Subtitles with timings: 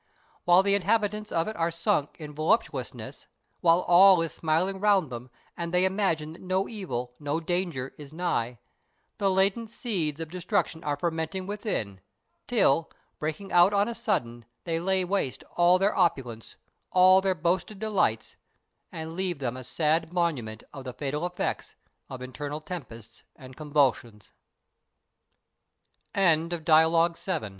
[0.45, 3.27] While the inhabitants of it are sunk in voluptuousness
[3.59, 8.11] while all is smiling around them, and they imagine that no evil, no danger is
[8.11, 8.57] nigh
[9.19, 12.01] the latent seeds of destruction are fermenting within;
[12.47, 16.55] till, breaking out on a sudden, they lay waste all their opulence,
[16.91, 18.35] all their boasted delights,
[18.91, 21.75] and leave them a sad monument of the fatal effects
[22.09, 23.03] of internal tempe